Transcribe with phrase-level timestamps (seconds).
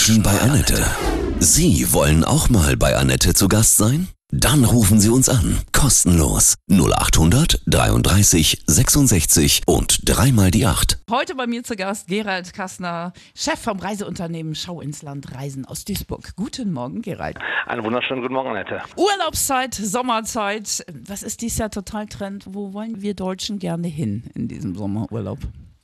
[0.00, 0.82] Menschen bei Annette.
[1.40, 4.08] Sie wollen auch mal bei Annette zu Gast sein?
[4.30, 5.58] Dann rufen Sie uns an.
[5.72, 6.54] Kostenlos.
[6.70, 11.00] 0800 33 66 und dreimal die 8.
[11.10, 15.84] Heute bei mir zu Gast Gerald Kastner, Chef vom Reiseunternehmen Schau ins Land Reisen aus
[15.84, 16.34] Duisburg.
[16.34, 17.36] Guten Morgen, Gerald.
[17.66, 18.80] Einen wunderschönen guten Morgen, Annette.
[18.96, 20.82] Urlaubszeit, Sommerzeit.
[21.06, 22.46] Was ist dies Jahr total Trend?
[22.48, 25.40] Wo wollen wir Deutschen gerne hin in diesem Sommerurlaub?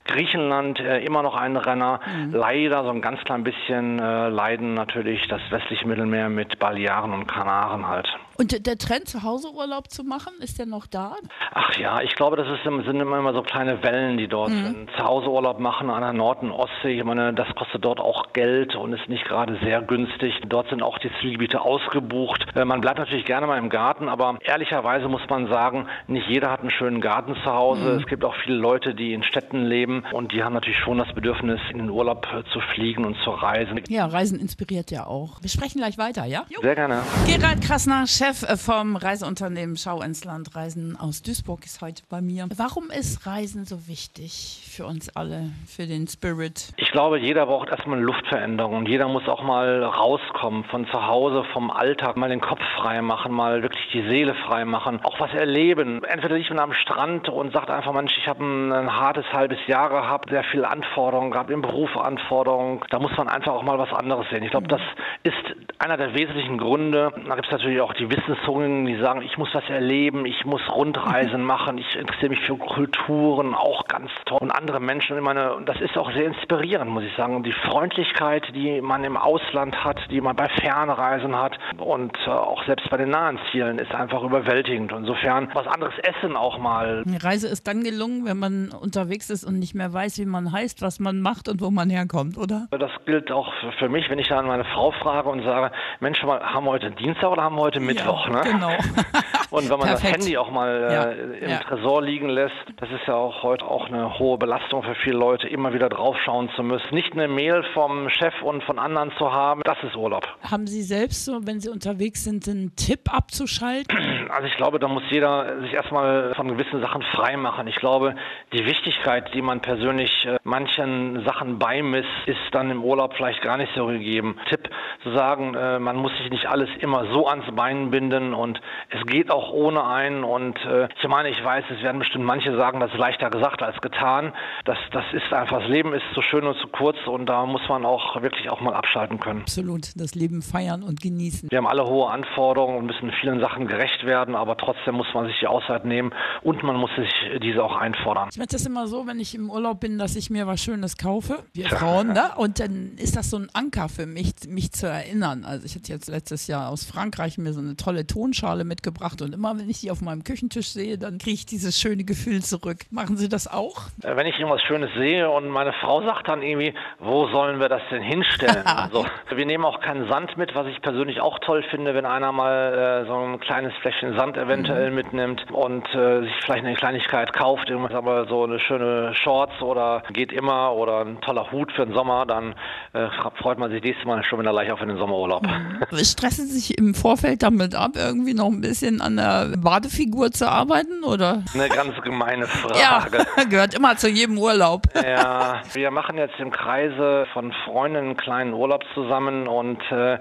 [0.06, 2.00] Griechenland äh, immer noch ein Renner.
[2.06, 2.32] Mhm.
[2.32, 7.26] Leider so ein ganz klein bisschen äh, leiden natürlich das westliche Mittelmeer mit Balearen und
[7.26, 8.08] Kanaren halt.
[8.38, 11.14] Und der Trend, zu Hause Urlaub zu machen, ist der noch da?
[11.54, 14.64] Ach ja, ich glaube, das ist, sind immer so kleine Wellen, die dort mhm.
[14.64, 14.90] sind.
[14.96, 18.32] Zu Hause Urlaub machen an der Nord- und Ostsee, ich meine, das kostet dort auch
[18.32, 20.34] Geld und ist nicht gerade sehr günstig.
[20.46, 22.44] Dort sind auch die Zielgebiete ausgebucht.
[22.54, 26.50] Äh, man bleibt natürlich gerne mal im Garten, aber ehrlicherweise muss man sagen, nicht jeder
[26.50, 27.94] hat einen schönen Garten zu Hause.
[27.94, 28.00] Mhm.
[28.00, 31.12] Es gibt auch viele Leute, die in Städten leben und die haben natürlich schon das
[31.14, 33.80] Bedürfnis, in den Urlaub äh, zu fliegen und zu reisen.
[33.88, 35.42] Ja, Reisen inspiriert ja auch.
[35.42, 36.44] Wir sprechen gleich weiter, ja?
[36.48, 36.60] Jo.
[36.60, 37.02] Sehr gerne.
[37.26, 42.20] Gerald Krasner, Chef äh, vom Reiseunternehmen Schau ins Land Reisen aus Duisburg ist heute bei
[42.20, 42.48] mir.
[42.56, 46.72] Warum ist Reisen so wichtig für uns alle, für den Spirit?
[46.76, 51.06] Ich glaube, jeder braucht erstmal eine Luftveränderung und jeder muss auch mal rauskommen von zu
[51.06, 55.20] Hause, vom Alltag, mal den Kopf frei machen, mal wirklich die Seele frei machen, auch
[55.20, 56.04] was erleben.
[56.04, 59.58] Entweder liegt man am Strand und sagt einfach, Mensch, ich habe ein, ein, hartes halbes
[59.66, 62.80] Jahr gehabt, sehr viele Anforderungen gehabt, im Beruf Anforderungen.
[62.90, 64.42] Da muss man einfach auch mal was anderes sehen.
[64.42, 64.80] Ich glaube, das
[65.22, 67.12] ist einer der wesentlichen Gründe.
[67.26, 70.62] Da gibt es natürlich auch die Wissenszungen, die sagen, ich muss was erleben, ich muss
[70.70, 71.46] Rundreisen mhm.
[71.46, 74.38] machen, ich interessiere mich für Kulturen, auch ganz toll.
[74.40, 77.42] Und andere Menschen, ich meine, das ist auch sehr inspirierend, muss ich sagen.
[77.42, 82.64] Die Freundlichkeit, die man im Ausland hat, die man bei Fernreisen hat und äh, auch
[82.64, 84.92] selbst bei den nahen Zielen, ist einfach überwältigend.
[84.92, 87.02] Insofern was anderes essen auch mal.
[87.04, 90.52] Die Reise ist dann gelungen, wenn man unterwegs ist und nicht mehr weiß, wie man
[90.52, 92.66] heißt, was man macht und wo man herkommt, oder?
[92.70, 95.65] Das gilt auch für mich, wenn ich dann meine Frau frage und sage,
[96.00, 98.26] Mensch, haben wir heute Dienstag oder haben wir heute Mittwoch?
[98.28, 98.40] Ja, ne?
[98.44, 98.70] Genau.
[99.56, 101.58] Und wenn man das Handy auch mal äh, ja, im ja.
[101.60, 105.48] Tresor liegen lässt, das ist ja auch heute auch eine hohe Belastung für viele Leute,
[105.48, 106.94] immer wieder draufschauen zu müssen.
[106.94, 110.28] Nicht eine Mail vom Chef und von anderen zu haben, das ist Urlaub.
[110.42, 113.96] Haben Sie selbst so, wenn Sie unterwegs sind, einen Tipp abzuschalten?
[114.36, 117.68] Also ich glaube, da muss jeder sich erstmal von gewissen Sachen frei machen.
[117.68, 118.16] Ich glaube,
[118.52, 123.56] die Wichtigkeit, die man persönlich äh, manchen Sachen beimisst, ist dann im Urlaub vielleicht gar
[123.56, 124.36] nicht so gegeben.
[124.50, 124.68] Tipp
[125.04, 128.60] zu sagen, äh, man muss sich nicht alles immer so ans Bein binden und
[128.90, 130.24] es geht auch ohne einen.
[130.24, 133.62] Und äh, ich meine, ich weiß, es werden bestimmt manche sagen, das ist leichter gesagt
[133.62, 134.32] als getan.
[134.64, 137.62] Das, das ist einfach, das Leben ist zu schön und zu kurz und da muss
[137.68, 139.40] man auch wirklich auch mal abschalten können.
[139.42, 141.50] Absolut, das Leben feiern und genießen.
[141.50, 145.26] Wir haben alle hohe Anforderungen und müssen vielen Sachen gerecht werden, aber trotzdem muss man
[145.26, 147.10] sich die Auszeit nehmen und man muss sich
[147.42, 148.28] diese auch einfordern.
[148.30, 150.96] Ich mache das immer so, wenn ich im Urlaub bin, dass ich mir was Schönes
[150.96, 152.30] kaufe, wir Frauen, ne?
[152.36, 155.44] und dann ist das so ein Anker für mich, mich zu erinnern.
[155.44, 159.34] Also ich hatte jetzt letztes Jahr aus Frankreich mir so eine tolle Tonschale mitgebracht und
[159.36, 162.78] immer wenn ich die auf meinem Küchentisch sehe, dann kriege ich dieses schöne Gefühl zurück.
[162.90, 163.82] Machen Sie das auch?
[164.02, 167.68] Äh, wenn ich irgendwas Schönes sehe und meine Frau sagt dann irgendwie, wo sollen wir
[167.68, 168.62] das denn hinstellen?
[168.66, 172.32] also wir nehmen auch keinen Sand mit, was ich persönlich auch toll finde, wenn einer
[172.32, 174.96] mal äh, so ein kleines Fläschchen Sand eventuell mhm.
[174.96, 180.02] mitnimmt und äh, sich vielleicht eine Kleinigkeit kauft, irgendwas aber so eine schöne Shorts oder
[180.12, 182.54] geht immer oder ein toller Hut für den Sommer, dann
[182.92, 183.08] äh,
[183.40, 185.46] freut man sich nächstes Mal schon wieder leicht auf in den Sommerurlaub.
[185.46, 186.04] Mhm.
[186.04, 190.48] Stressen Sie sich im Vorfeld damit ab, irgendwie noch ein bisschen an der Badefigur zu
[190.48, 191.42] arbeiten, oder?
[191.54, 192.78] Eine ganz gemeine Frage.
[192.78, 193.06] Ja,
[193.50, 194.82] gehört immer zu jedem Urlaub.
[195.06, 200.18] Ja, wir machen jetzt im Kreise von Freunden einen kleinen Urlaub zusammen und äh, äh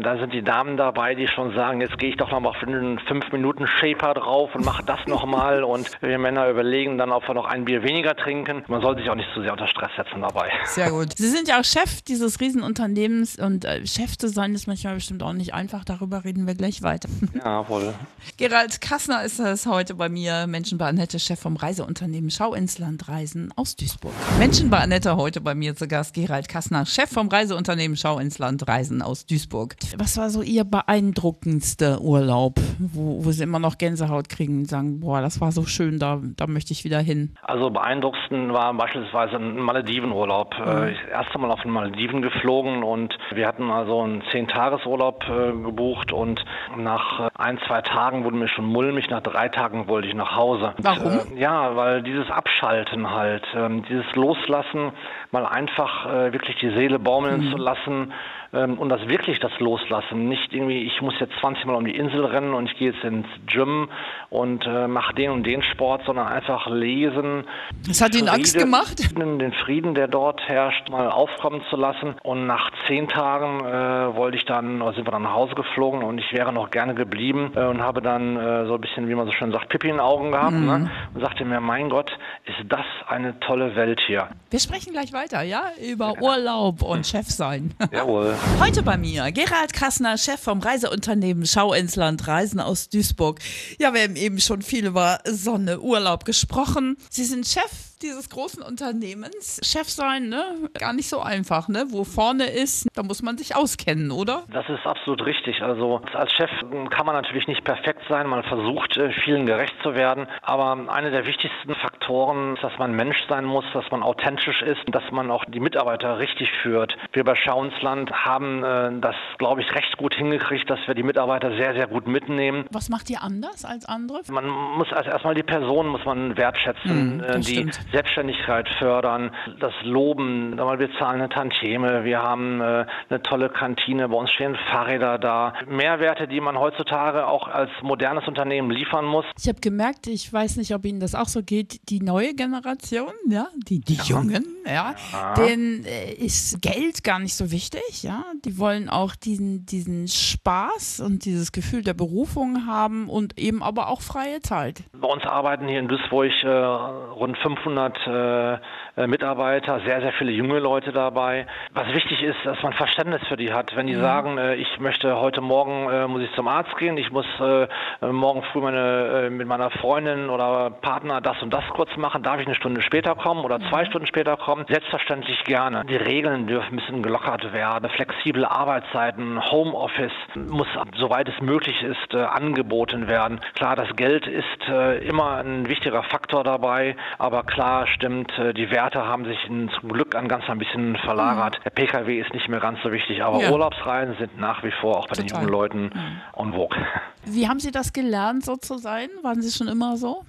[0.00, 2.66] da sind die Damen dabei, die schon sagen, jetzt gehe ich doch noch mal für
[2.66, 7.26] einen fünf Minuten Shaper drauf und mache das nochmal und wir Männer überlegen dann, ob
[7.28, 8.64] wir noch ein Bier weniger trinken.
[8.66, 10.50] Man soll sich auch nicht zu sehr unter Stress setzen dabei.
[10.64, 11.16] Sehr gut.
[11.16, 15.22] Sie sind ja auch Chef dieses Riesenunternehmens und äh, Chef zu sein ist manchmal bestimmt
[15.22, 15.84] auch nicht einfach.
[15.84, 17.08] Darüber reden wir gleich weiter.
[17.44, 17.94] Ja, voll.
[18.36, 22.78] Gerald Kassner ist es heute bei mir, Menschen bei Annette, Chef vom Reiseunternehmen Schau ins
[22.78, 24.12] Land Reisen aus Duisburg.
[24.38, 28.38] Menschen bei Annette heute bei mir zu Gast, Gerald Kassner, Chef vom Reiseunternehmen Schau ins
[28.38, 29.76] Land Reisen aus Duisburg.
[29.96, 35.00] Was war so Ihr beeindruckendster Urlaub, wo, wo Sie immer noch Gänsehaut kriegen und sagen,
[35.00, 37.34] boah, das war so schön, da, da möchte ich wieder hin?
[37.42, 40.58] Also beeindruckendsten war beispielsweise ein Maledivenurlaub.
[40.58, 40.66] Mhm.
[40.66, 45.52] Äh, ich erste Mal auf den Malediven geflogen und wir hatten also einen Zehn-Tages-Urlaub äh,
[45.62, 46.44] gebucht und
[46.76, 50.36] nach äh, ein, zwei Tagen wurde mir schon mulmig, nach drei Tagen wollte ich nach
[50.36, 50.74] Hause.
[50.78, 51.18] Warum?
[51.18, 54.92] Und, äh, ja, weil dieses Abschalten halt, äh, dieses Loslassen,
[55.30, 57.50] mal einfach äh, wirklich die Seele baumeln mhm.
[57.50, 58.12] zu lassen,
[58.52, 60.28] ähm, und das wirklich das Loslassen.
[60.28, 63.04] Nicht irgendwie, ich muss jetzt 20 Mal um die Insel rennen und ich gehe jetzt
[63.04, 63.88] ins Gym
[64.30, 67.44] und äh, mache den und den Sport, sondern einfach lesen.
[67.86, 69.16] Das hat Ihnen Angst gemacht?
[69.16, 72.14] Den Frieden, der dort herrscht, mal aufkommen zu lassen.
[72.22, 76.02] Und nach zehn Tagen äh, wollte ich dann, oder sind wir dann nach Hause geflogen
[76.02, 79.14] und ich wäre noch gerne geblieben äh, und habe dann äh, so ein bisschen, wie
[79.14, 80.58] man so schön sagt, Pippi in den Augen gehabt ne?
[80.60, 80.84] mhm.
[80.84, 80.90] ne?
[81.12, 82.10] und sagte mir, mein Gott,
[82.44, 84.28] ist das eine tolle Welt hier.
[84.50, 86.22] Wir sprechen gleich weiter, ja, über ja.
[86.22, 87.74] Urlaub und Chef sein.
[87.92, 88.34] Jawohl.
[88.60, 93.40] Heute bei mir Gerald Kassner, Chef vom Reiseunternehmen Schau ins Land Reisen aus Duisburg.
[93.78, 96.96] Ja, wir haben eben schon viel über Sonne, Urlaub gesprochen.
[97.10, 99.60] Sie sind Chef dieses großen Unternehmens.
[99.62, 100.44] Chef sein, ne?
[100.78, 101.86] Gar nicht so einfach, ne?
[101.90, 104.44] Wo vorne ist, da muss man sich auskennen, oder?
[104.52, 105.62] Das ist absolut richtig.
[105.62, 106.50] Also als Chef
[106.90, 108.26] kann man natürlich nicht perfekt sein.
[108.26, 110.26] Man versucht, äh, vielen gerecht zu werden.
[110.42, 114.82] Aber eine der wichtigsten Faktoren ist, dass man Mensch sein muss, dass man authentisch ist,
[114.88, 116.96] dass man auch die Mitarbeiter richtig führt.
[117.12, 121.50] Wir bei Schauensland haben äh, das, glaube ich, recht gut hingekriegt, dass wir die Mitarbeiter
[121.56, 122.66] sehr, sehr gut mitnehmen.
[122.70, 124.20] Was macht ihr anders als andere?
[124.28, 127.85] Man muss also erstmal die Person muss man wertschätzen, mm, die stimmt.
[127.92, 129.30] Selbstständigkeit fördern,
[129.60, 134.56] das Loben, wir zahlen eine Tantieme, wir haben äh, eine tolle Kantine, bei uns stehen
[134.70, 135.54] Fahrräder da.
[135.68, 139.24] Mehrwerte, die man heutzutage auch als modernes Unternehmen liefern muss.
[139.38, 143.12] Ich habe gemerkt, ich weiß nicht, ob Ihnen das auch so geht, die neue Generation,
[143.28, 143.96] ja, die, die.
[144.06, 145.34] Jungen, ja, ja.
[145.34, 148.24] denen äh, ist Geld gar nicht so wichtig, ja.
[148.44, 153.88] Die wollen auch diesen, diesen Spaß und dieses Gefühl der Berufung haben und eben aber
[153.88, 154.84] auch freie Zeit.
[154.92, 158.58] Bei uns arbeiten hier in Duisburg äh, rund 500 500 äh,
[158.96, 161.46] äh, Mitarbeiter, sehr, sehr viele junge Leute dabei.
[161.74, 163.76] Was wichtig ist, dass man Verständnis für die hat.
[163.76, 164.00] Wenn die mhm.
[164.00, 167.66] sagen, äh, ich möchte heute Morgen, äh, muss ich zum Arzt gehen, ich muss äh,
[168.10, 172.40] morgen früh meine, äh, mit meiner Freundin oder Partner das und das kurz machen, darf
[172.40, 173.86] ich eine Stunde später kommen oder zwei mhm.
[173.88, 174.64] Stunden später kommen?
[174.68, 175.84] Selbstverständlich gerne.
[175.84, 182.14] Die Regeln dürfen ein bisschen gelockert werden, flexible Arbeitszeiten, Homeoffice muss, soweit es möglich ist,
[182.14, 183.40] angeboten werden.
[183.54, 184.68] Klar, das Geld ist
[185.02, 189.88] immer ein wichtiger Faktor dabei, aber klar, klar, stimmt, äh, die Werte haben sich zum
[189.90, 191.58] Glück an ganz ein bisschen verlagert.
[191.58, 191.62] Mhm.
[191.64, 193.50] Der Pkw ist nicht mehr ganz so wichtig, aber ja.
[193.50, 195.26] Urlaubsreisen sind nach wie vor auch bei Total.
[195.26, 196.20] den jungen Leuten mhm.
[196.36, 196.78] en vogue.
[197.24, 199.08] Wie haben Sie das gelernt, so zu sein?
[199.22, 200.24] Waren Sie schon immer so?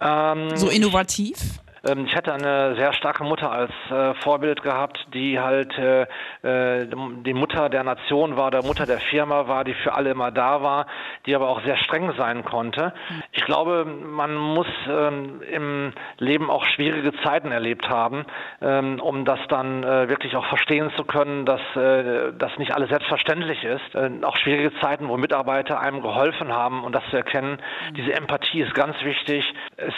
[0.00, 1.60] Ähm, so innovativ?
[1.84, 6.02] Ähm, ich hatte eine sehr starke Mutter als äh, Vorbild gehabt, die halt äh,
[6.42, 6.86] äh,
[7.24, 10.62] die Mutter der Nation war, der Mutter der Firma war, die für alle immer da
[10.62, 10.86] war,
[11.26, 12.92] die aber auch sehr streng sein konnte.
[13.32, 18.24] Ich glaube, man muss ähm, im Leben auch schwierige Zeiten erlebt haben,
[18.60, 24.24] ähm, um das dann wirklich auch verstehen zu können, dass das nicht alles selbstverständlich ist.
[24.24, 27.58] Auch schwierige Zeiten, wo Mitarbeiter einem geholfen haben und das zu erkennen.
[27.96, 29.44] Diese Empathie ist ganz wichtig.
[29.76, 29.94] Es,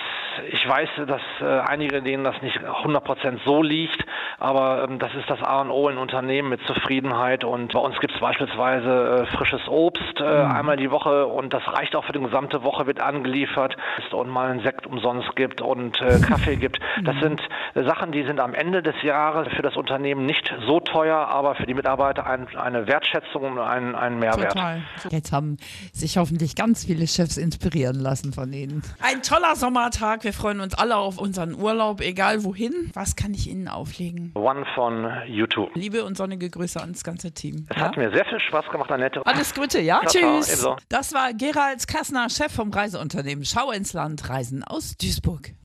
[0.50, 4.04] ich weiß, dass äh, einige, denen das nicht 100% so liegt,
[4.38, 7.98] aber ähm, das ist das A und O in Unternehmen mit Zufriedenheit und bei uns
[8.00, 10.50] gibt es beispielsweise äh, frisches Obst äh, mhm.
[10.50, 13.76] einmal die Woche und das reicht auch für die gesamte Woche, wird angeliefert
[14.12, 16.80] und mal ein Sekt umsonst gibt und äh, Kaffee gibt.
[17.02, 17.20] Das mhm.
[17.20, 17.42] sind
[17.74, 21.66] Sachen, die sind am Ende des Jahres für das Unternehmen nicht so teuer, aber für
[21.66, 24.52] die Mitarbeiter ein, eine Wertschätzung und ein, ein Mehrwert.
[24.52, 24.82] Total.
[25.10, 25.56] Jetzt haben
[25.92, 28.82] sich hoffentlich ganz viele Chefs inspirieren lassen von Ihnen.
[29.00, 30.24] Ein toller Sommertag.
[30.24, 32.90] Wir freuen uns alle auf unseren Urlaub, egal wohin.
[32.94, 34.25] Was kann ich Ihnen auflegen?
[34.34, 35.70] One von YouTube.
[35.74, 37.66] Liebe und sonnige Grüße ans ganze Team.
[37.68, 37.84] Es ja?
[37.84, 39.24] hat mir sehr viel Spaß gemacht, Annette.
[39.24, 40.00] Alles Gute, ja?
[40.06, 40.60] Ciao, Tschüss.
[40.60, 45.56] Ciao, das war Gerald Kassner, Chef vom Reiseunternehmen Schau ins Land Reisen aus Duisburg.